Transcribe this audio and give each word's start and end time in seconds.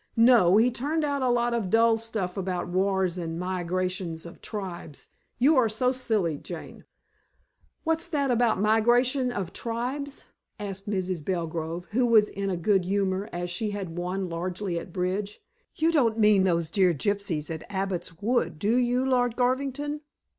"No. 0.17 0.57
He 0.57 0.71
turned 0.71 1.03
out 1.03 1.21
a 1.21 1.29
lot 1.29 1.53
of 1.53 1.69
dull 1.69 1.95
stuff 1.95 2.35
about 2.35 2.67
wars 2.67 3.19
and 3.19 3.39
migrations 3.39 4.25
of 4.25 4.41
tribes: 4.41 5.09
you 5.37 5.55
are 5.57 5.69
silly, 5.69 6.39
Jane." 6.39 6.85
"What's 7.83 8.07
that 8.07 8.31
about 8.31 8.59
migration 8.59 9.31
of 9.31 9.53
tribes?" 9.53 10.25
asked 10.59 10.89
Mrs. 10.89 11.23
Belgrove, 11.23 11.85
who 11.91 12.07
was 12.07 12.29
in 12.29 12.49
a 12.49 12.57
good 12.57 12.83
humor, 12.85 13.29
as 13.31 13.51
she 13.51 13.69
had 13.69 13.95
won 13.95 14.27
largely 14.27 14.79
at 14.79 14.91
bridge. 14.91 15.39
"You 15.75 15.91
don't 15.91 16.17
mean 16.17 16.45
those 16.45 16.71
dear 16.71 16.95
gypsies 16.95 17.51
at 17.53 17.63
Abbot's 17.71 18.19
Wood 18.19 18.57
do 18.57 18.75
you, 18.77 19.05
Lord 19.05 19.35
Garvington? 19.35 20.01